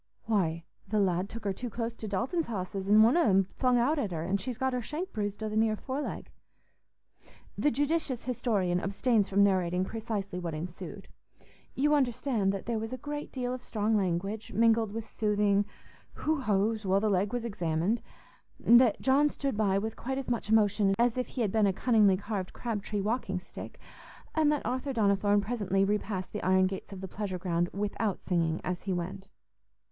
[0.23, 3.77] "Why, th' lad took her too close to Dalton's hosses, an' one on 'em flung
[3.77, 6.31] out at her, an' she's got her shank bruised o' the near foreleg."
[7.55, 11.07] The judicious historian abstains from narrating precisely what ensued.
[11.75, 15.65] You understand that there was a great deal of strong language, mingled with soothing
[16.13, 18.01] "who ho's" while the leg was examined;
[18.59, 21.73] that John stood by with quite as much emotion as if he had been a
[21.73, 23.79] cunningly carved crab tree walking stick,
[24.33, 28.59] and that Arthur Donnithorne presently repassed the iron gates of the pleasure ground without singing
[28.63, 29.29] as he went.